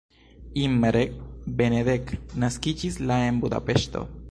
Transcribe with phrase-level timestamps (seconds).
[0.61, 1.03] Imre
[1.59, 2.15] Benedek
[2.45, 4.07] naskiĝis la en Budapeŝto.